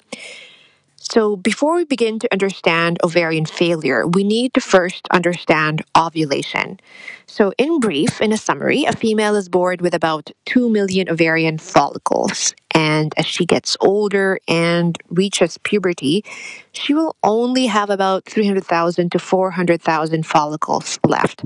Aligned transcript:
So, 1.08 1.36
before 1.36 1.76
we 1.76 1.84
begin 1.84 2.18
to 2.18 2.32
understand 2.32 2.98
ovarian 3.04 3.46
failure, 3.46 4.08
we 4.08 4.24
need 4.24 4.54
to 4.54 4.60
first 4.60 5.06
understand 5.12 5.84
ovulation. 5.96 6.80
So, 7.26 7.52
in 7.58 7.78
brief, 7.78 8.20
in 8.20 8.32
a 8.32 8.36
summary, 8.36 8.84
a 8.84 8.92
female 8.92 9.36
is 9.36 9.48
born 9.48 9.76
with 9.80 9.94
about 9.94 10.32
2 10.46 10.68
million 10.68 11.08
ovarian 11.08 11.58
follicles. 11.58 12.54
And 12.72 13.14
as 13.16 13.24
she 13.24 13.46
gets 13.46 13.76
older 13.80 14.40
and 14.48 14.98
reaches 15.08 15.58
puberty, 15.58 16.24
she 16.72 16.92
will 16.92 17.14
only 17.22 17.66
have 17.66 17.88
about 17.88 18.24
300,000 18.24 19.12
to 19.12 19.18
400,000 19.20 20.26
follicles 20.26 20.98
left. 21.06 21.44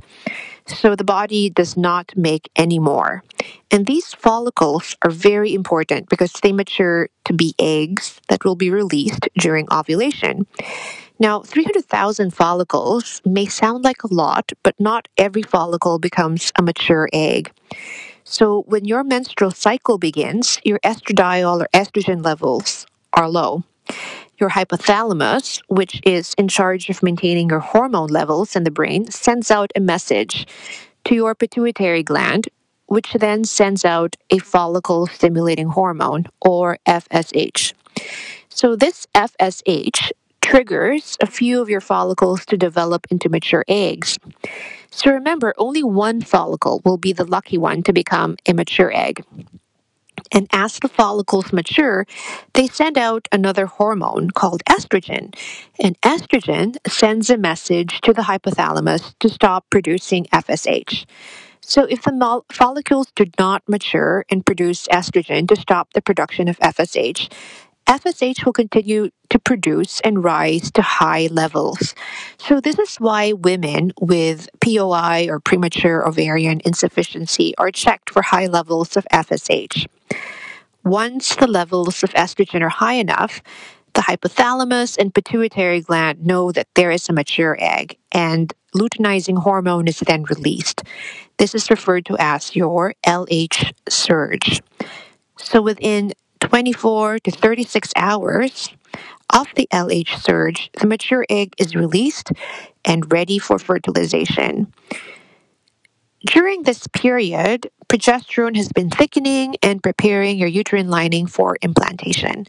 So 0.78 0.94
the 0.94 1.04
body 1.04 1.50
does 1.50 1.76
not 1.76 2.12
make 2.16 2.50
any 2.56 2.78
more. 2.78 3.22
And 3.70 3.86
these 3.86 4.14
follicles 4.14 4.96
are 5.02 5.10
very 5.10 5.54
important 5.54 6.08
because 6.08 6.32
they 6.42 6.52
mature 6.52 7.08
to 7.24 7.32
be 7.32 7.54
eggs 7.58 8.20
that 8.28 8.44
will 8.44 8.56
be 8.56 8.70
released 8.70 9.28
during 9.38 9.66
ovulation. 9.72 10.46
Now, 11.18 11.42
300,000 11.42 12.33
follicles 12.33 13.20
may 13.24 13.46
sound 13.46 13.84
like 13.84 14.02
a 14.02 14.14
lot, 14.14 14.52
but 14.62 14.74
not 14.80 15.08
every 15.18 15.42
follicle 15.42 15.98
becomes 15.98 16.52
a 16.56 16.62
mature 16.62 17.08
egg. 17.12 17.52
So, 18.24 18.62
when 18.66 18.84
your 18.84 19.05
menstrual 19.05 19.50
cycle 19.50 19.98
begins, 19.98 20.61
your 20.64 20.78
estradiol 20.80 21.62
or 21.62 21.68
estrogen 21.74 22.24
levels 22.24 22.86
are 23.12 23.28
low. 23.28 23.64
Your 24.40 24.48
hypothalamus, 24.48 25.61
which 25.68 26.01
is 26.02 26.33
in 26.39 26.48
charge 26.48 26.89
of 26.89 27.02
maintaining 27.02 27.51
your 27.51 27.58
hormone 27.58 28.08
levels 28.08 28.56
in 28.56 28.64
the 28.64 28.70
brain, 28.70 29.11
sends 29.11 29.51
out 29.51 29.70
a 29.77 29.80
message 29.80 30.46
to 31.05 31.14
your 31.14 31.34
pituitary 31.34 32.02
gland, 32.02 32.48
which 32.86 33.12
then 33.12 33.45
sends 33.45 33.84
out 33.84 34.17
a 34.30 34.39
follicle 34.39 35.06
stimulating 35.08 35.68
hormone 35.68 36.24
or 36.40 36.78
FSH. 36.89 37.74
So, 38.48 38.77
this 38.77 39.06
FSH 39.14 40.11
triggers 40.40 41.18
a 41.20 41.27
few 41.27 41.61
of 41.61 41.68
your 41.68 41.83
follicles 41.83 42.46
to 42.46 42.57
develop 42.57 43.07
into 43.11 43.28
mature 43.28 43.64
eggs. 43.68 44.18
So, 44.90 45.11
remember, 45.11 45.52
only 45.58 45.83
one 45.83 46.22
follicle 46.22 46.80
will 46.83 46.96
be 46.96 47.12
the 47.12 47.27
lucky 47.27 47.58
one 47.58 47.83
to 47.83 47.92
become 47.92 48.36
a 48.48 48.55
mature 48.55 48.90
egg. 48.95 49.22
And 50.33 50.46
as 50.52 50.79
the 50.79 50.89
follicles 50.89 51.52
mature, 51.52 52.07
they 52.55 52.68
send 52.68 52.96
out 52.96 53.29
another 53.33 53.67
hormone 53.67 54.30
called 54.30 54.63
estrogen. 54.68 55.35
And 55.79 56.01
estrogen 56.02 56.77
sends 56.86 57.30
a 57.30 57.36
message 57.36 58.01
to 58.02 58.13
the 58.13 58.23
hypothalamus 58.23 59.14
to 59.19 59.29
stop 59.29 59.67
producing 59.70 60.27
FSH. 60.27 61.05
So, 61.63 61.85
if 61.85 62.02
the 62.02 62.42
follicles 62.51 63.13
do 63.14 63.27
not 63.39 63.63
mature 63.69 64.24
and 64.30 64.45
produce 64.45 64.89
estrogen 64.89 65.46
to 65.48 65.57
stop 65.57 65.92
the 65.92 66.02
production 66.02 66.48
of 66.48 66.58
FSH, 66.58 67.30
FSH 67.86 68.45
will 68.45 68.52
continue 68.52 69.11
to 69.30 69.39
produce 69.39 70.01
and 70.01 70.23
rise 70.23 70.70
to 70.73 70.83
high 70.83 71.29
levels. 71.30 71.95
So, 72.39 72.61
this 72.61 72.79
is 72.79 72.96
why 72.96 73.33
women 73.33 73.92
with 74.01 74.48
POI 74.61 75.27
or 75.29 75.40
premature 75.40 76.07
ovarian 76.07 76.61
insufficiency 76.64 77.55
are 77.58 77.70
checked 77.70 78.11
for 78.11 78.23
high 78.23 78.46
levels 78.46 78.96
of 78.96 79.07
FSH. 79.13 79.86
Once 80.84 81.36
the 81.36 81.46
levels 81.46 82.02
of 82.02 82.10
estrogen 82.14 82.62
are 82.62 82.68
high 82.68 82.94
enough, 82.94 83.42
the 83.94 84.00
hypothalamus 84.00 84.96
and 84.96 85.14
pituitary 85.14 85.80
gland 85.80 86.24
know 86.24 86.52
that 86.52 86.68
there 86.74 86.90
is 86.90 87.08
a 87.08 87.12
mature 87.12 87.56
egg, 87.60 87.96
and 88.12 88.52
luteinizing 88.74 89.38
hormone 89.42 89.88
is 89.88 89.98
then 90.00 90.22
released. 90.24 90.82
This 91.38 91.54
is 91.54 91.70
referred 91.70 92.06
to 92.06 92.16
as 92.18 92.54
your 92.54 92.94
LH 93.06 93.72
surge. 93.88 94.62
So, 95.38 95.60
within 95.60 96.12
24 96.40 97.18
to 97.20 97.30
36 97.30 97.92
hours 97.96 98.70
of 99.34 99.46
the 99.56 99.68
LH 99.72 100.20
surge, 100.20 100.70
the 100.80 100.86
mature 100.86 101.27
egg 101.28 101.54
is 101.58 101.74
released 101.74 102.30
and 102.84 103.12
ready 103.12 103.38
for 103.38 103.58
fertilization. 103.58 104.72
During 106.27 106.64
this 106.64 106.86
period, 106.89 107.70
progesterone 107.89 108.57
has 108.57 108.69
been 108.69 108.91
thickening 108.91 109.57
and 109.63 109.83
preparing 109.83 110.39
your 110.39 110.48
uterine 110.48 110.91
lining 110.91 111.27
for 111.27 111.57
implantation. 111.63 112.47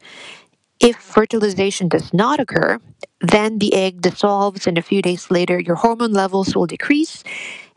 If 0.81 0.97
fertilization 0.97 1.87
does 1.87 2.13
not 2.13 2.39
occur, 2.39 2.79
then 3.21 3.59
the 3.59 3.73
egg 3.73 4.01
dissolves, 4.01 4.67
and 4.67 4.77
a 4.77 4.81
few 4.81 5.01
days 5.01 5.31
later, 5.31 5.59
your 5.59 5.75
hormone 5.75 6.11
levels 6.11 6.55
will 6.55 6.65
decrease 6.65 7.23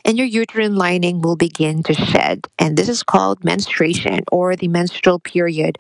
and 0.05 0.19
your 0.19 0.27
uterine 0.27 0.75
lining 0.75 1.23
will 1.23 1.37
begin 1.37 1.83
to 1.85 1.95
shed. 1.95 2.47
And 2.59 2.77
this 2.77 2.89
is 2.89 3.03
called 3.03 3.45
menstruation 3.45 4.21
or 4.31 4.55
the 4.57 4.69
menstrual 4.69 5.19
period 5.19 5.79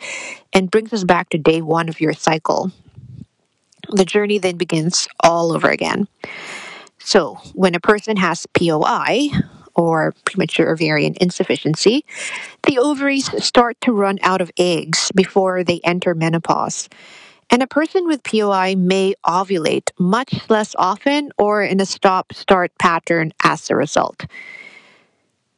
and 0.52 0.70
brings 0.70 0.92
us 0.92 1.04
back 1.04 1.28
to 1.30 1.38
day 1.38 1.60
one 1.60 1.88
of 1.88 2.00
your 2.00 2.14
cycle. 2.14 2.70
The 3.90 4.04
journey 4.04 4.38
then 4.38 4.56
begins 4.56 5.08
all 5.20 5.52
over 5.52 5.68
again. 5.68 6.08
So, 6.98 7.34
when 7.52 7.74
a 7.74 7.80
person 7.80 8.16
has 8.16 8.46
POI, 8.54 9.28
or 9.74 10.14
premature 10.24 10.72
ovarian 10.72 11.14
insufficiency, 11.20 12.04
the 12.64 12.78
ovaries 12.78 13.30
start 13.44 13.80
to 13.82 13.92
run 13.92 14.18
out 14.22 14.40
of 14.40 14.50
eggs 14.58 15.10
before 15.14 15.64
they 15.64 15.80
enter 15.84 16.14
menopause. 16.14 16.88
And 17.50 17.62
a 17.62 17.66
person 17.66 18.06
with 18.06 18.22
POI 18.24 18.74
may 18.76 19.14
ovulate 19.26 19.90
much 19.98 20.48
less 20.48 20.74
often 20.76 21.30
or 21.38 21.62
in 21.62 21.80
a 21.80 21.86
stop 21.86 22.32
start 22.32 22.72
pattern 22.78 23.32
as 23.42 23.70
a 23.70 23.76
result. 23.76 24.24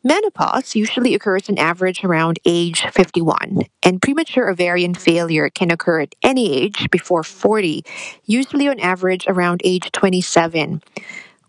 Menopause 0.07 0.77
usually 0.77 1.15
occurs 1.15 1.51
on 1.51 1.59
average 1.59 2.05
around 2.05 2.39
age 2.45 2.83
51, 2.93 3.63
and 3.83 4.01
premature 4.01 4.49
ovarian 4.49 4.95
failure 4.95 5.51
can 5.51 5.73
occur 5.73 6.03
at 6.03 6.15
any 6.23 6.53
age 6.53 6.89
before 6.93 7.25
40, 7.25 7.85
usually 8.25 8.69
on 8.69 8.79
average 8.79 9.27
around 9.27 9.63
age 9.65 9.91
27. 9.91 10.81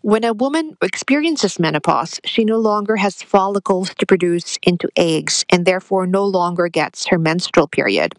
When 0.02 0.22
a 0.22 0.32
woman 0.32 0.76
experiences 0.80 1.58
menopause, 1.58 2.20
she 2.24 2.44
no 2.44 2.56
longer 2.56 2.96
has 2.96 3.20
follicles 3.20 3.92
to 3.96 4.06
produce 4.06 4.56
into 4.62 4.88
eggs 4.96 5.44
and 5.50 5.66
therefore 5.66 6.06
no 6.06 6.24
longer 6.24 6.68
gets 6.68 7.08
her 7.08 7.18
menstrual 7.18 7.66
period. 7.66 8.14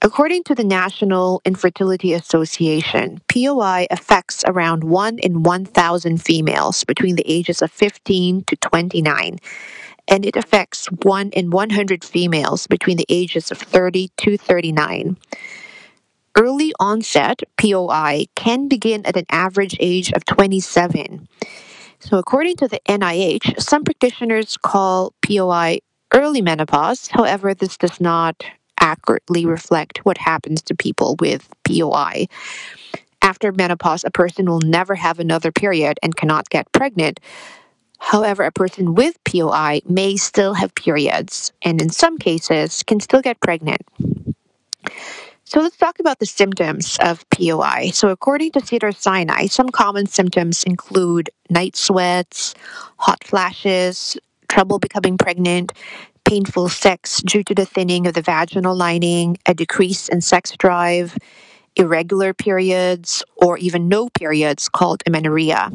According 0.00 0.44
to 0.44 0.54
the 0.54 0.62
National 0.62 1.42
Infertility 1.44 2.12
Association, 2.12 3.20
POI 3.26 3.88
affects 3.90 4.44
around 4.46 4.84
1 4.84 5.18
in 5.18 5.42
1,000 5.42 6.22
females 6.22 6.84
between 6.84 7.16
the 7.16 7.28
ages 7.28 7.60
of 7.60 7.72
15 7.72 8.44
to 8.44 8.54
29, 8.54 9.38
and 10.06 10.24
it 10.24 10.36
affects 10.36 10.86
1 10.86 11.30
in 11.30 11.50
100 11.50 12.04
females 12.04 12.68
between 12.68 12.96
the 12.96 13.06
ages 13.08 13.50
of 13.50 13.58
30 13.58 14.10
to 14.18 14.38
39. 14.38 15.16
Early 16.38 16.72
onset 16.78 17.42
POI 17.56 18.26
can 18.36 18.68
begin 18.68 19.04
at 19.04 19.16
an 19.16 19.26
average 19.30 19.76
age 19.80 20.12
of 20.12 20.24
27. 20.24 21.28
So, 21.98 22.16
according 22.16 22.56
to 22.58 22.68
the 22.68 22.80
NIH, 22.88 23.60
some 23.60 23.82
practitioners 23.82 24.56
call 24.56 25.12
POI 25.26 25.80
early 26.14 26.40
menopause. 26.40 27.08
However, 27.08 27.54
this 27.54 27.76
does 27.76 28.00
not 28.00 28.44
accurately 28.80 29.46
reflect 29.46 29.98
what 30.04 30.16
happens 30.16 30.62
to 30.62 30.76
people 30.76 31.16
with 31.18 31.48
POI. 31.64 32.26
After 33.20 33.50
menopause, 33.50 34.04
a 34.04 34.10
person 34.10 34.46
will 34.46 34.60
never 34.60 34.94
have 34.94 35.18
another 35.18 35.50
period 35.50 35.98
and 36.04 36.16
cannot 36.16 36.48
get 36.50 36.70
pregnant. 36.70 37.18
However, 37.98 38.44
a 38.44 38.52
person 38.52 38.94
with 38.94 39.18
POI 39.24 39.80
may 39.86 40.16
still 40.16 40.54
have 40.54 40.72
periods 40.76 41.52
and 41.62 41.82
in 41.82 41.90
some 41.90 42.16
cases 42.16 42.84
can 42.84 43.00
still 43.00 43.20
get 43.20 43.40
pregnant. 43.40 43.82
So 45.48 45.60
let's 45.60 45.78
talk 45.78 45.98
about 45.98 46.18
the 46.18 46.26
symptoms 46.26 46.98
of 47.00 47.24
POI. 47.30 47.88
So 47.94 48.10
according 48.10 48.52
to 48.52 48.60
Cedars-Sinai, 48.60 49.46
some 49.46 49.70
common 49.70 50.04
symptoms 50.04 50.62
include 50.62 51.30
night 51.48 51.74
sweats, 51.74 52.54
hot 52.98 53.24
flashes, 53.24 54.18
trouble 54.50 54.78
becoming 54.78 55.16
pregnant, 55.16 55.72
painful 56.26 56.68
sex 56.68 57.22
due 57.22 57.42
to 57.44 57.54
the 57.54 57.64
thinning 57.64 58.06
of 58.06 58.12
the 58.12 58.20
vaginal 58.20 58.76
lining, 58.76 59.38
a 59.46 59.54
decrease 59.54 60.06
in 60.10 60.20
sex 60.20 60.52
drive, 60.58 61.16
irregular 61.76 62.34
periods, 62.34 63.24
or 63.36 63.56
even 63.56 63.88
no 63.88 64.10
periods 64.10 64.68
called 64.68 65.02
amenorrhea. 65.06 65.70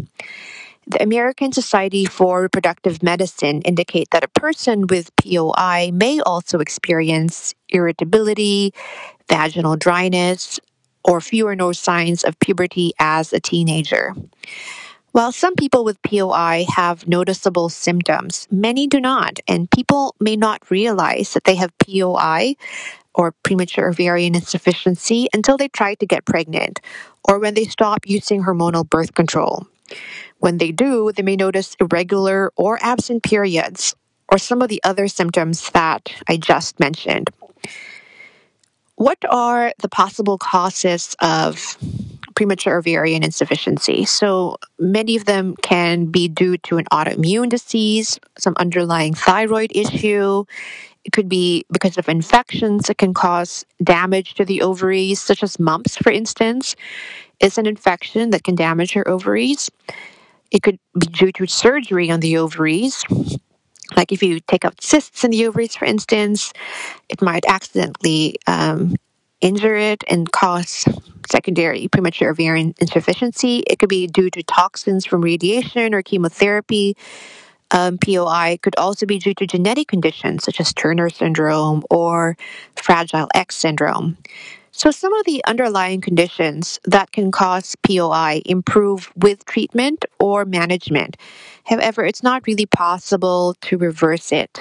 The 0.85 1.01
American 1.01 1.53
Society 1.53 2.05
for 2.05 2.41
Reproductive 2.41 3.01
Medicine 3.01 3.61
indicate 3.61 4.09
that 4.11 4.25
a 4.25 4.27
person 4.27 4.85
with 4.87 5.15
POI 5.15 5.91
may 5.93 6.19
also 6.19 6.59
experience 6.59 7.55
irritability, 7.69 8.73
vaginal 9.29 9.77
dryness, 9.77 10.59
or 11.05 11.21
few 11.21 11.47
or 11.47 11.55
no 11.55 11.71
signs 11.71 12.23
of 12.23 12.37
puberty 12.39 12.91
as 12.99 13.31
a 13.31 13.39
teenager. 13.39 14.13
While 15.13 15.31
some 15.31 15.55
people 15.55 15.85
with 15.85 16.01
POI 16.01 16.65
have 16.75 17.07
noticeable 17.07 17.69
symptoms, 17.69 18.47
many 18.51 18.87
do 18.87 18.99
not, 18.99 19.39
and 19.47 19.71
people 19.71 20.15
may 20.19 20.35
not 20.35 20.69
realize 20.69 21.33
that 21.33 21.45
they 21.45 21.55
have 21.55 21.71
POI 21.77 22.55
or 23.15 23.31
premature 23.43 23.89
ovarian 23.89 24.35
insufficiency 24.35 25.27
until 25.33 25.55
they 25.55 25.67
try 25.67 25.95
to 25.95 26.05
get 26.05 26.25
pregnant 26.25 26.81
or 27.23 27.39
when 27.39 27.53
they 27.53 27.65
stop 27.65 28.01
using 28.05 28.43
hormonal 28.43 28.89
birth 28.89 29.13
control. 29.13 29.67
When 30.43 30.57
they 30.57 30.73
do, 30.73 31.09
they 31.13 31.23
may 31.23 31.37
notice 31.37 31.73
irregular 31.79 32.51
or 32.57 32.77
absent 32.81 33.23
periods 33.23 33.95
or 34.27 34.37
some 34.37 34.61
of 34.61 34.67
the 34.67 34.81
other 34.83 35.07
symptoms 35.07 35.69
that 35.69 36.13
I 36.27 36.35
just 36.35 36.81
mentioned. 36.81 37.29
What 38.95 39.19
are 39.29 39.71
the 39.79 39.87
possible 39.87 40.37
causes 40.37 41.15
of 41.21 41.77
premature 42.35 42.77
ovarian 42.77 43.23
insufficiency? 43.23 44.03
So, 44.03 44.57
many 44.77 45.15
of 45.15 45.23
them 45.23 45.55
can 45.61 46.07
be 46.07 46.27
due 46.27 46.57
to 46.57 46.77
an 46.77 46.87
autoimmune 46.91 47.47
disease, 47.47 48.19
some 48.37 48.55
underlying 48.57 49.13
thyroid 49.13 49.71
issue. 49.73 50.43
It 51.05 51.13
could 51.13 51.29
be 51.29 51.63
because 51.71 51.97
of 51.97 52.09
infections 52.09 52.87
that 52.87 52.97
can 52.97 53.13
cause 53.13 53.65
damage 53.81 54.33
to 54.33 54.43
the 54.43 54.61
ovaries, 54.61 55.21
such 55.21 55.41
as 55.41 55.57
mumps, 55.57 55.95
for 55.95 56.11
instance, 56.11 56.75
is 57.39 57.57
an 57.57 57.65
infection 57.65 58.31
that 58.31 58.43
can 58.43 58.55
damage 58.55 58.93
your 58.93 59.07
ovaries. 59.07 59.71
It 60.53 60.63
could 60.63 60.77
be 60.97 61.07
due 61.07 61.31
to 61.33 61.47
surgery 61.47 62.11
on 62.11 62.21
the 62.21 62.37
ovaries, 62.37 63.03
like 63.95 64.11
if 64.11 64.23
you 64.23 64.39
take 64.39 64.63
out 64.65 64.81
cysts 64.81 65.23
in 65.23 65.31
the 65.31 65.45
ovaries, 65.47 65.75
for 65.75 65.85
instance, 65.85 66.53
it 67.09 67.21
might 67.21 67.43
accidentally 67.47 68.35
um, 68.47 68.95
injure 69.41 69.75
it 69.75 70.03
and 70.09 70.31
cause 70.31 70.85
secondary 71.29 71.87
premature 71.87 72.31
ovarian 72.31 72.75
insufficiency. 72.79 73.63
It 73.67 73.79
could 73.79 73.89
be 73.89 74.07
due 74.07 74.29
to 74.29 74.43
toxins 74.43 75.05
from 75.05 75.21
radiation 75.21 75.93
or 75.93 76.03
chemotherapy. 76.03 76.95
Um, 77.71 77.97
POI 77.97 78.59
could 78.61 78.75
also 78.77 79.07
be 79.07 79.17
due 79.17 79.33
to 79.33 79.47
genetic 79.47 79.87
conditions 79.87 80.43
such 80.43 80.59
as 80.61 80.73
Turner 80.73 81.09
syndrome 81.09 81.83
or 81.89 82.37
Fragile 82.75 83.29
X 83.33 83.55
syndrome. 83.55 84.17
So, 84.75 84.89
some 84.89 85.13
of 85.13 85.25
the 85.25 85.45
underlying 85.45 86.01
conditions 86.01 86.79
that 86.85 87.11
can 87.11 87.31
cause 87.31 87.75
POI 87.87 88.41
improve 88.43 89.13
with 89.15 89.45
treatment 89.45 90.03
or 90.19 90.45
management. 90.45 91.15
However, 91.63 92.03
it's 92.03 92.23
not 92.23 92.47
really 92.47 92.65
possible 92.65 93.53
to 93.61 93.77
reverse 93.77 94.31
it. 94.31 94.59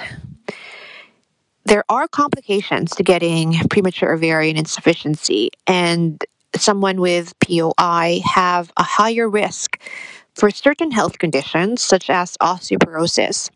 There 1.65 1.83
are 1.89 2.07
complications 2.07 2.91
to 2.91 3.03
getting 3.03 3.55
premature 3.69 4.13
ovarian 4.13 4.55
insufficiency, 4.55 5.49
and 5.65 6.23
someone 6.55 7.01
with 7.01 7.33
POI 7.39 8.21
have 8.23 8.71
a 8.77 8.83
higher 8.83 9.27
risk 9.27 9.81
for 10.35 10.51
certain 10.51 10.91
health 10.91 11.17
conditions 11.17 11.81
such 11.81 12.11
as 12.11 12.37
osteoporosis. 12.37 13.49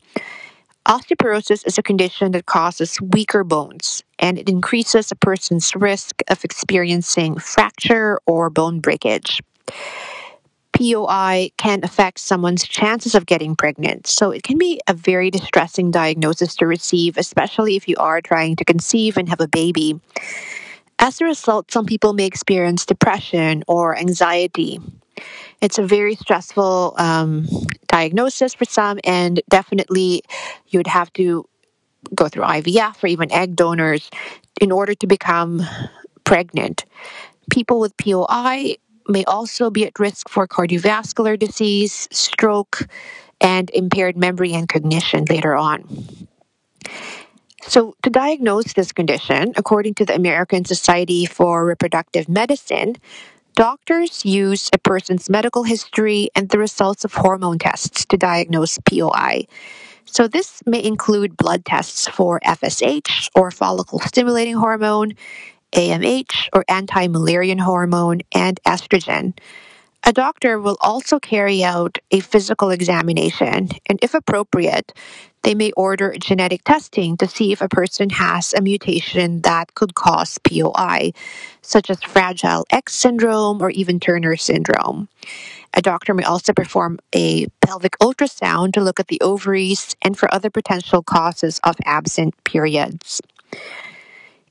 Osteoporosis 0.88 1.68
is 1.68 1.78
a 1.78 1.84
condition 1.84 2.31
that 2.31 2.45
causes 2.45 2.98
weaker 3.01 3.44
bones 3.44 4.06
and 4.19 4.39
it 4.39 4.48
increases 4.48 5.12
a 5.12 5.18
person's 5.18 5.75
risk 5.75 6.22
of 6.30 6.45
experiencing 6.45 7.38
fracture 7.38 8.22
or 8.25 8.50
bone 8.50 8.80
breakage. 8.80 9.42
POI 10.72 11.51
can 11.57 11.84
affect 11.84 12.19
someone's 12.19 12.66
chances 12.66 13.16
of 13.16 13.25
getting 13.25 13.54
pregnant, 13.54 14.07
so 14.07 14.31
it 14.31 14.44
can 14.44 14.57
be 14.57 14.80
a 14.88 14.94
very 14.94 15.30
distressing 15.30 15.92
diagnosis 15.92 16.56
to 16.56 16.66
receive, 16.66 17.18
especially 17.18 17.75
if 17.75 17.90
you 17.90 17.98
are 17.98 18.22
trying 18.22 18.56
to 18.56 18.63
conceive 18.63 19.18
and 19.18 19.28
have 19.28 19.42
a 19.42 19.48
baby. 19.48 20.00
As 21.00 21.19
a 21.19 21.25
result, 21.25 21.69
some 21.69 21.86
people 21.86 22.13
may 22.13 22.25
experience 22.25 22.86
depression 22.86 23.62
or 23.68 23.98
anxiety. 23.98 24.80
It's 25.62 25.78
a 25.78 25.86
very 25.86 26.16
stressful 26.16 26.94
um, 26.98 27.48
diagnosis 27.88 28.54
for 28.54 28.66
some, 28.66 29.00
and 29.04 29.42
definitely 29.50 30.24
you 30.68 30.80
would 30.80 30.88
have 30.88 31.12
to 31.14 31.48
go 32.14 32.28
through 32.28 32.44
IVF 32.44 33.04
or 33.04 33.08
even 33.08 33.31
egg 33.31 33.56
donors 33.56 34.10
in 34.62 34.72
order 34.72 34.94
to 34.96 35.08
become 35.08 35.62
pregnant. 36.24 36.86
People 37.52 37.80
with 37.80 37.96
POI 37.98 38.75
may 39.08 39.24
also 39.25 39.69
be 39.69 39.86
at 39.86 40.00
risk 40.00 40.30
for 40.30 40.48
cardiovascular 40.48 41.40
disease, 41.40 42.08
stroke, 42.12 42.88
and 43.40 43.69
impaired 43.72 44.18
memory 44.18 44.54
and 44.54 44.68
cognition 44.68 45.25
later 45.25 45.56
on. 45.56 45.84
So, 47.62 47.96
to 48.04 48.10
diagnose 48.10 48.74
this 48.74 48.92
condition, 48.94 49.52
according 49.58 49.95
to 49.95 50.06
the 50.06 50.16
American 50.16 50.64
Society 50.64 51.26
for 51.26 51.66
Reproductive 51.66 52.30
Medicine, 52.30 52.95
doctors 53.57 54.23
use 54.23 54.69
a 54.71 54.78
person's 54.78 55.31
medical 55.31 55.64
history 55.64 56.30
and 56.35 56.47
the 56.49 56.59
results 56.59 57.04
of 57.04 57.11
hormone 57.11 57.57
tests 57.57 58.06
to 58.06 58.16
diagnose 58.16 58.78
POI. 58.87 59.47
So, 60.06 60.28
this 60.28 60.61
may 60.68 60.81
include 60.83 61.35
blood 61.35 61.66
tests 61.66 62.07
for 62.07 62.40
FSH 62.42 63.30
or 63.35 63.49
follicle 63.49 63.99
stimulating 63.99 64.54
hormone, 64.54 65.14
AMH 65.73 66.49
or 66.54 66.66
anti 66.69 67.07
Müllerian 67.07 67.59
hormone, 67.59 68.21
and 68.31 68.59
estrogen. 68.66 69.35
A 70.04 70.14
doctor 70.14 70.59
will 70.59 70.78
also 70.80 71.19
carry 71.19 71.64
out 71.64 71.97
a 72.11 72.19
physical 72.19 72.69
examination, 72.69 73.69
and 73.90 73.97
if 74.04 74.14
appropriate, 74.14 74.94
they 75.47 75.56
may 75.56 75.71
order 75.77 76.13
genetic 76.19 76.61
testing 76.66 77.16
to 77.16 77.25
see 77.25 77.54
if 77.54 77.61
a 77.61 77.69
person 77.69 78.09
has 78.09 78.54
a 78.54 78.61
mutation 78.61 79.39
that 79.44 79.73
could 79.75 79.95
cause 79.95 80.37
POI, 80.39 81.13
such 81.61 81.89
as 81.89 82.04
Fragile 82.04 82.66
X 82.69 82.94
syndrome 82.94 83.61
or 83.61 83.69
even 83.69 83.97
Turner 83.97 84.35
syndrome. 84.35 85.07
A 85.73 85.81
doctor 85.81 86.13
may 86.13 86.25
also 86.25 86.51
perform 86.51 86.99
a 87.16 87.47
pelvic 87.61 87.94
ultrasound 87.99 88.73
to 88.73 88.81
look 88.81 88.99
at 88.99 89.07
the 89.07 89.21
ovaries 89.21 89.95
and 90.01 90.19
for 90.19 90.27
other 90.35 90.49
potential 90.49 91.01
causes 91.01 91.61
of 91.63 91.77
absent 91.85 92.33
periods. 92.44 93.21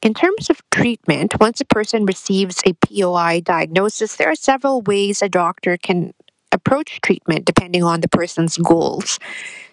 In 0.01 0.15
terms 0.15 0.49
of 0.49 0.63
treatment, 0.71 1.39
once 1.39 1.61
a 1.61 1.67
person 1.67 2.07
receives 2.07 2.63
a 2.65 2.73
POI 2.73 3.41
diagnosis, 3.41 4.17
there 4.17 4.31
are 4.31 4.35
several 4.35 4.81
ways 4.81 5.21
a 5.21 5.29
doctor 5.29 5.77
can 5.77 6.15
approach 6.53 7.03
treatment 7.03 7.45
depending 7.45 7.83
on 7.83 8.01
the 8.01 8.09
person's 8.09 8.57
goals. 8.57 9.19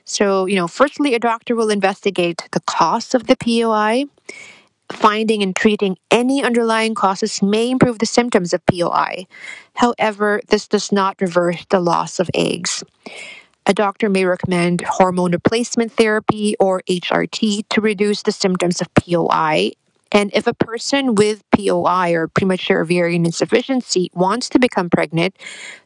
So, 0.06 0.46
you 0.46 0.56
know, 0.56 0.68
firstly, 0.68 1.14
a 1.14 1.20
doctor 1.20 1.56
will 1.56 1.70
investigate 1.70 2.42
the 2.52 2.60
cause 2.62 3.14
of 3.14 3.28
the 3.28 3.36
POI. 3.36 4.06
Finding 4.92 5.42
and 5.42 5.56
treating 5.56 5.98
any 6.12 6.44
underlying 6.44 6.94
causes 6.94 7.42
may 7.42 7.72
improve 7.72 8.00
the 8.00 8.06
symptoms 8.06 8.54
of 8.54 8.66
POI. 8.66 9.26
However, 9.76 10.42
this 10.50 10.68
does 10.68 10.92
not 10.92 11.20
reverse 11.22 11.66
the 11.70 11.80
loss 11.80 12.20
of 12.20 12.30
eggs. 12.36 12.84
A 13.66 13.74
doctor 13.74 14.10
may 14.10 14.26
recommend 14.26 14.82
hormone 14.82 15.32
replacement 15.32 15.94
therapy 15.94 16.56
or 16.60 16.84
HRT 16.90 17.64
to 17.70 17.82
reduce 17.82 18.22
the 18.22 18.34
symptoms 18.34 18.82
of 18.82 18.94
POI 18.94 19.72
and 20.14 20.30
if 20.36 20.46
a 20.46 20.54
person 20.54 21.16
with 21.16 21.44
POI 21.52 22.14
or 22.14 22.28
premature 22.28 22.82
ovarian 22.82 23.26
insufficiency 23.26 24.12
wants 24.14 24.48
to 24.50 24.60
become 24.60 24.90
pregnant, 24.90 25.36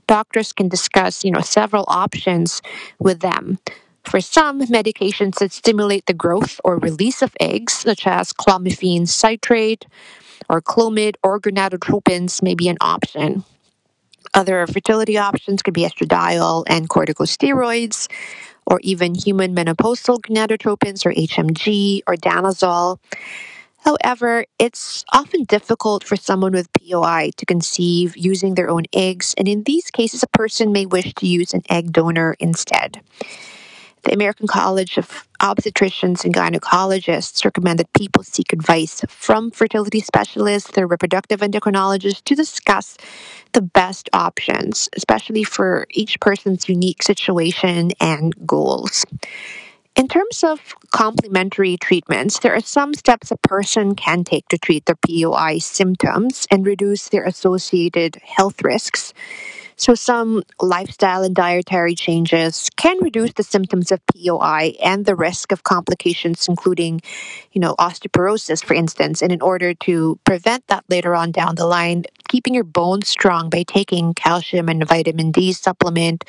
doctors 0.06 0.52
can 0.52 0.68
discuss, 0.68 1.24
you 1.24 1.32
know, 1.32 1.40
several 1.40 1.86
options 1.88 2.62
with 3.00 3.22
them. 3.22 3.58
For 4.08 4.22
some, 4.22 4.62
medications 4.62 5.40
that 5.40 5.52
stimulate 5.52 6.06
the 6.06 6.14
growth 6.14 6.62
or 6.64 6.78
release 6.78 7.22
of 7.22 7.36
eggs, 7.42 7.74
such 7.74 8.08
as 8.08 8.32
clomiphene 8.32 9.06
citrate 9.06 9.86
or 10.48 10.62
Clomid 10.62 11.16
or 11.24 11.42
gonadotropins, 11.42 12.42
may 12.42 12.56
be 12.56 12.70
an 12.70 12.78
option. 12.80 13.44
Other 14.34 14.66
fertility 14.66 15.18
options 15.18 15.62
could 15.62 15.74
be 15.74 15.82
estradiol 15.82 16.64
and 16.68 16.88
corticosteroids, 16.88 18.08
or 18.66 18.80
even 18.82 19.14
human 19.14 19.54
menopausal 19.54 20.22
gonadotropins 20.22 21.06
or 21.06 21.12
HMG 21.12 22.00
or 22.08 22.16
danazol. 22.16 23.00
However, 23.80 24.46
it's 24.58 25.04
often 25.12 25.44
difficult 25.44 26.06
for 26.06 26.16
someone 26.16 26.54
with 26.54 26.72
POI 26.72 27.32
to 27.36 27.46
conceive 27.46 28.16
using 28.16 28.56
their 28.56 28.70
own 28.70 28.84
eggs, 28.94 29.36
and 29.38 29.50
in 29.50 29.64
these 29.64 29.92
cases, 29.92 30.24
a 30.24 30.28
person 30.28 30.72
may 30.72 30.86
wish 30.86 31.14
to 31.16 31.28
use 31.28 31.54
an 31.54 31.64
egg 31.70 31.92
donor 31.92 32.38
instead. 32.40 33.02
The 34.08 34.14
American 34.14 34.48
College 34.48 34.98
of 34.98 35.28
Obstetricians 35.42 36.24
and 36.24 36.34
Gynecologists 36.34 37.44
recommend 37.44 37.78
that 37.80 37.92
people 37.92 38.24
seek 38.24 38.54
advice 38.54 39.02
from 39.10 39.52
fertility 39.52 40.00
specialists 40.00 40.78
or 40.78 40.88
reproductive 40.88 41.42
endocrinologists 41.42 42.24
to 42.24 42.34
discuss 42.34 42.96
the 43.52 43.62
best 43.62 44.10
options, 44.14 44.88
especially 44.96 45.44
for 45.44 45.88
each 45.90 46.22
person's 46.22 46.70
unique 46.70 47.04
situation 47.04 47.92
and 48.00 48.34
goals. 48.48 49.06
In 49.98 50.08
terms 50.08 50.42
of 50.42 50.74
complementary 50.92 51.76
treatments, 51.76 52.40
there 52.40 52.56
are 52.56 52.62
some 52.62 52.94
steps 52.94 53.30
a 53.32 53.36
person 53.36 53.94
can 53.94 54.24
take 54.24 54.48
to 54.48 54.58
treat 54.58 54.86
their 54.86 54.96
POI 54.96 55.58
symptoms 55.58 56.48
and 56.50 56.66
reduce 56.66 57.10
their 57.10 57.26
associated 57.26 58.22
health 58.24 58.64
risks. 58.64 59.14
So, 59.80 59.94
some 59.94 60.42
lifestyle 60.60 61.22
and 61.22 61.36
dietary 61.36 61.94
changes 61.94 62.68
can 62.78 62.98
reduce 63.00 63.34
the 63.34 63.44
symptoms 63.44 63.92
of 63.92 64.02
POI 64.08 64.74
and 64.84 65.06
the 65.06 65.16
risk 65.16 65.52
of 65.52 65.64
complications, 65.64 66.48
including, 66.48 67.00
you 67.52 67.62
know, 67.62 67.76
osteoporosis, 67.76 68.66
for 68.66 68.74
instance. 68.74 69.22
And 69.22 69.32
in 69.32 69.40
order 69.40 69.76
to 69.76 70.20
prevent 70.26 70.66
that 70.68 70.84
later 70.90 71.14
on 71.14 71.32
down 71.32 71.56
the 71.56 71.68
line, 71.68 72.06
keeping 72.28 72.56
your 72.56 72.64
bones 72.64 73.08
strong 73.08 73.52
by 73.52 73.64
taking 73.64 74.16
calcium 74.16 74.68
and 74.68 74.84
vitamin 74.88 75.32
D 75.32 75.54
supplement 75.54 76.26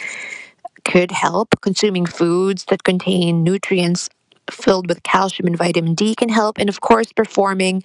could 0.85 1.11
help. 1.11 1.59
Consuming 1.62 2.05
foods 2.05 2.67
that 2.67 2.85
contain 2.85 3.43
nutrients 3.43 4.11
filled 4.50 4.88
with 4.88 5.02
calcium 5.02 5.47
and 5.47 5.57
vitamin 5.57 5.95
D 5.95 6.14
can 6.14 6.28
help. 6.28 6.59
And 6.59 6.69
of 6.69 6.81
course, 6.81 7.12
performing 7.12 7.83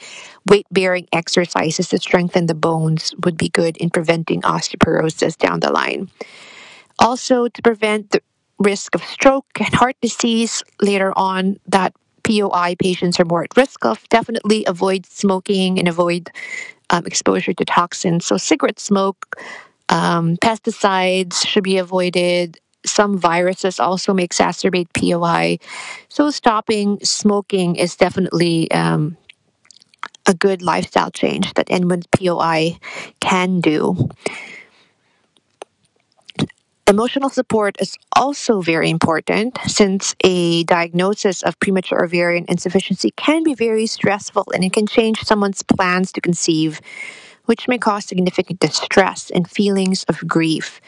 weight 0.48 0.68
bearing 0.72 1.08
exercises 1.12 1.90
to 1.90 1.98
strengthen 1.98 2.48
the 2.48 2.56
bones 2.56 3.14
would 3.24 3.38
be 3.38 3.50
good 3.50 3.78
in 3.78 3.90
preventing 3.90 4.42
osteoporosis 4.42 5.38
down 5.38 5.60
the 5.60 5.72
line. 5.72 6.10
Also, 7.00 7.48
to 7.48 7.62
prevent 7.62 8.12
the 8.12 8.22
risk 8.60 8.96
of 8.96 9.04
stroke 9.04 9.48
and 9.60 9.74
heart 9.74 9.96
disease 10.02 10.64
later 10.82 11.12
on, 11.18 11.58
that 11.68 11.94
POI 12.24 12.76
patients 12.80 13.20
are 13.20 13.26
more 13.26 13.44
at 13.44 13.58
risk 13.58 13.84
of, 13.86 14.08
definitely 14.10 14.64
avoid 14.66 15.06
smoking 15.06 15.78
and 15.78 15.88
avoid 15.88 16.30
um, 16.90 17.06
exposure 17.06 17.54
to 17.54 17.66
toxins. 17.66 18.26
So, 18.26 18.38
cigarette 18.38 18.80
smoke, 18.80 19.36
um, 19.90 20.38
pesticides 20.38 21.46
should 21.46 21.64
be 21.64 21.78
avoided 21.78 22.60
some 22.86 23.18
viruses 23.18 23.80
also 23.80 24.14
may 24.14 24.28
exacerbate 24.28 24.88
POI. 24.94 25.60
So, 26.10 26.30
stopping 26.30 27.00
smoking 27.04 27.76
is 27.76 27.96
definitely 27.96 28.70
um, 28.72 29.18
a 30.26 30.34
good 30.34 30.62
lifestyle 30.62 31.12
change 31.12 31.54
that 31.54 31.68
anyone 31.70 32.00
with 32.00 32.12
POI 32.12 32.78
can 33.20 33.62
do. 33.62 34.10
Emotional 36.86 37.30
support 37.30 37.78
is 37.80 37.98
also 38.14 38.62
very 38.62 38.90
important 38.90 39.58
since 39.68 40.16
a 40.24 40.66
diagnosis 40.66 41.42
of 41.42 41.58
premature 41.60 42.04
ovarian 42.04 42.46
insufficiency 42.50 43.12
can 43.16 43.42
be 43.42 43.54
very 43.54 43.88
stressful 43.88 44.46
and 44.54 44.66
it 44.66 44.74
can 44.74 44.86
change 44.86 45.24
someone's 45.24 45.64
plans 45.64 46.12
to 46.12 46.20
conceive, 46.20 46.82
which 47.46 47.70
may 47.70 47.78
cause 47.78 48.06
significant 48.06 48.60
distress 48.60 49.32
and 49.32 49.50
feelings 49.50 50.04
of 50.10 50.28
grief. 50.28 50.82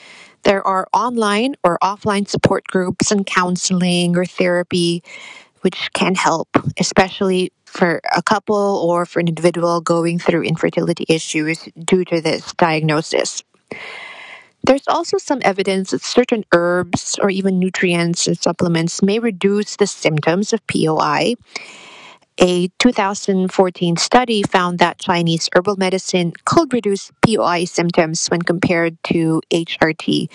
There 0.46 0.66
are 0.66 0.88
online 0.94 1.56
or 1.64 1.80
offline 1.84 2.28
support 2.28 2.66
groups 2.68 3.12
and 3.12 3.26
counseling 3.26 4.16
or 4.16 4.26
therapy 4.26 5.04
which 5.62 5.90
can 5.94 6.14
help, 6.14 6.48
especially 6.80 7.52
for 7.66 8.00
a 8.16 8.22
couple 8.22 8.56
or 8.88 9.08
for 9.08 9.20
an 9.20 9.28
individual 9.28 9.82
going 9.82 10.20
through 10.20 10.44
infertility 10.44 11.06
issues 11.10 11.68
due 11.84 12.06
to 12.06 12.22
this 12.22 12.54
diagnosis. 12.54 13.44
There's 14.64 14.88
also 14.88 15.18
some 15.18 15.42
evidence 15.42 15.90
that 15.90 16.04
certain 16.04 16.44
herbs 16.54 17.18
or 17.20 17.32
even 17.32 17.58
nutrients 17.58 18.28
and 18.28 18.38
supplements 18.38 19.02
may 19.02 19.18
reduce 19.18 19.76
the 19.76 19.88
symptoms 19.88 20.54
of 20.54 20.66
POI 20.68 21.34
a 22.38 22.68
2014 22.80 23.96
study 23.96 24.44
found 24.44 24.80
that 24.80 25.00
Chinese 25.00 25.50
herbal 25.56 25.78
medicine 25.78 26.34
could 26.44 26.74
reduce 26.74 27.12
POI 27.26 27.64
symptoms 27.64 28.28
when 28.28 28.42
compared 28.42 29.02
to 29.04 29.42
HRT. 29.52 30.30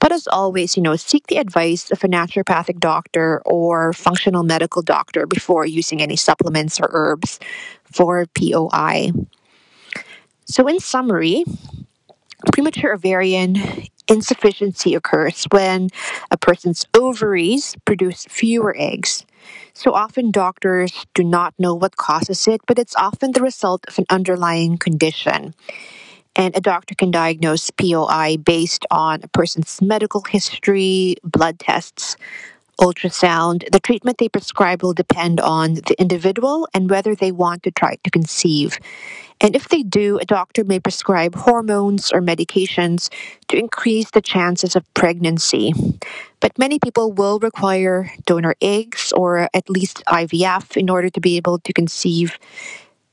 But 0.00 0.10
as 0.10 0.26
always, 0.26 0.76
you 0.76 0.82
know, 0.82 0.96
seek 0.96 1.28
the 1.28 1.36
advice 1.36 1.90
of 1.92 2.02
a 2.02 2.08
naturopathic 2.08 2.80
doctor 2.80 3.40
or 3.46 3.92
functional 3.92 4.42
medical 4.42 4.82
doctor 4.82 5.26
before 5.26 5.64
using 5.64 6.02
any 6.02 6.16
supplements 6.16 6.80
or 6.80 6.88
herbs 6.90 7.38
for 7.84 8.26
POI. 8.34 9.12
So, 10.46 10.66
in 10.66 10.80
summary, 10.80 11.44
premature 12.52 12.94
ovarian 12.94 13.54
insufficiency 14.08 14.94
occurs 14.94 15.44
when 15.50 15.88
a 16.30 16.36
person's 16.36 16.86
ovaries 16.94 17.76
produce 17.84 18.26
fewer 18.28 18.74
eggs 18.78 19.24
so 19.74 19.92
often 19.92 20.30
doctors 20.30 21.04
do 21.14 21.24
not 21.24 21.54
know 21.58 21.74
what 21.74 21.96
causes 21.96 22.46
it, 22.46 22.60
but 22.66 22.78
it's 22.78 22.94
often 22.96 23.32
the 23.32 23.42
result 23.42 23.84
of 23.88 23.98
an 23.98 24.06
underlying 24.08 24.78
condition. 24.78 25.54
And 26.36 26.56
a 26.56 26.60
doctor 26.60 26.94
can 26.94 27.10
diagnose 27.10 27.70
POI 27.70 28.38
based 28.38 28.86
on 28.90 29.20
a 29.22 29.28
person's 29.28 29.80
medical 29.80 30.22
history, 30.22 31.16
blood 31.22 31.58
tests, 31.60 32.16
ultrasound. 32.80 33.70
The 33.70 33.80
treatment 33.80 34.18
they 34.18 34.28
prescribe 34.28 34.82
will 34.82 34.94
depend 34.94 35.40
on 35.40 35.74
the 35.74 35.94
individual 35.98 36.68
and 36.74 36.90
whether 36.90 37.14
they 37.14 37.32
want 37.32 37.62
to 37.64 37.70
try 37.70 37.96
to 38.02 38.10
conceive. 38.10 38.78
And 39.40 39.56
if 39.56 39.68
they 39.68 39.82
do, 39.82 40.18
a 40.18 40.24
doctor 40.24 40.64
may 40.64 40.78
prescribe 40.80 41.34
hormones 41.34 42.12
or 42.12 42.20
medications 42.20 43.10
to 43.48 43.58
increase 43.58 44.10
the 44.10 44.22
chances 44.22 44.76
of 44.76 44.92
pregnancy. 44.94 45.72
But 46.40 46.58
many 46.58 46.78
people 46.78 47.12
will 47.12 47.38
require 47.38 48.10
donor 48.26 48.54
eggs 48.62 49.12
or 49.16 49.48
at 49.52 49.68
least 49.68 50.02
IVF 50.06 50.76
in 50.76 50.88
order 50.88 51.10
to 51.10 51.20
be 51.20 51.36
able 51.36 51.58
to 51.58 51.72
conceive. 51.72 52.38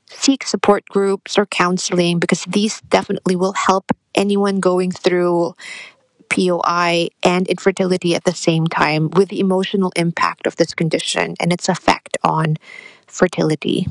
Seek 0.06 0.44
support 0.44 0.84
groups 0.86 1.38
or 1.38 1.46
counseling 1.46 2.18
because 2.18 2.44
these 2.44 2.80
definitely 2.82 3.34
will 3.34 3.54
help 3.54 3.90
anyone 4.14 4.60
going 4.60 4.90
through 4.90 5.54
POI 6.32 7.08
and 7.22 7.46
infertility 7.46 8.14
at 8.14 8.24
the 8.24 8.32
same 8.32 8.66
time 8.66 9.10
with 9.10 9.28
the 9.28 9.40
emotional 9.40 9.92
impact 9.96 10.46
of 10.46 10.56
this 10.56 10.74
condition 10.74 11.34
and 11.38 11.52
its 11.52 11.68
effect 11.68 12.16
on 12.24 12.56
fertility. 13.06 13.86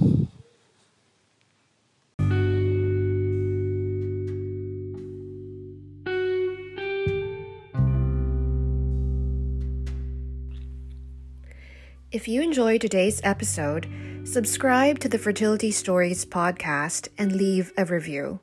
If 12.12 12.28
you 12.28 12.42
enjoyed 12.42 12.82
today's 12.82 13.22
episode, 13.24 13.88
subscribe 14.26 15.00
to 15.00 15.08
the 15.08 15.18
Fertility 15.18 15.72
Stories 15.72 16.26
podcast 16.26 17.08
and 17.18 17.32
leave 17.32 17.72
a 17.78 17.86
review. 17.86 18.40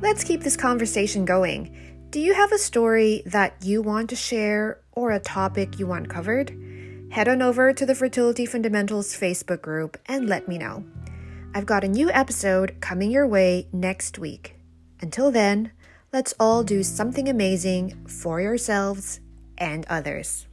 Let's 0.00 0.24
keep 0.24 0.42
this 0.42 0.56
conversation 0.56 1.26
going. 1.26 1.95
Do 2.16 2.22
you 2.22 2.32
have 2.32 2.50
a 2.50 2.56
story 2.56 3.22
that 3.26 3.56
you 3.62 3.82
want 3.82 4.08
to 4.08 4.16
share 4.16 4.80
or 4.92 5.10
a 5.10 5.20
topic 5.20 5.78
you 5.78 5.86
want 5.86 6.08
covered? 6.08 6.48
Head 7.10 7.28
on 7.28 7.42
over 7.42 7.74
to 7.74 7.84
the 7.84 7.94
Fertility 7.94 8.46
Fundamentals 8.46 9.12
Facebook 9.12 9.60
group 9.60 9.98
and 10.06 10.26
let 10.26 10.48
me 10.48 10.56
know. 10.56 10.82
I've 11.54 11.66
got 11.66 11.84
a 11.84 11.88
new 11.88 12.10
episode 12.10 12.80
coming 12.80 13.10
your 13.10 13.26
way 13.26 13.68
next 13.70 14.18
week. 14.18 14.56
Until 15.02 15.30
then, 15.30 15.72
let's 16.10 16.32
all 16.40 16.64
do 16.64 16.82
something 16.82 17.28
amazing 17.28 18.06
for 18.06 18.40
yourselves 18.40 19.20
and 19.58 19.84
others. 19.90 20.46